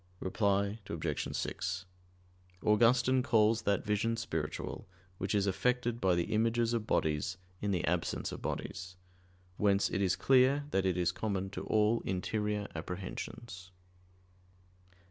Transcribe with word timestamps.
Reply 0.19 0.79
Obj. 0.89 1.35
6: 1.37 1.85
Augustine 2.63 3.21
calls 3.21 3.61
that 3.61 3.85
vision 3.85 4.17
spiritual 4.17 4.87
which 5.19 5.35
is 5.35 5.45
effected 5.45 6.01
by 6.01 6.15
the 6.15 6.33
images 6.33 6.73
of 6.73 6.87
bodies 6.87 7.37
in 7.61 7.69
the 7.69 7.85
absence 7.85 8.31
of 8.31 8.41
bodies. 8.41 8.95
Whence 9.57 9.91
it 9.91 10.01
is 10.01 10.15
clear 10.15 10.65
that 10.71 10.87
it 10.87 10.97
is 10.97 11.11
common 11.11 11.51
to 11.51 11.61
all 11.67 12.01
interior 12.03 12.67
apprehensions. 12.73 13.69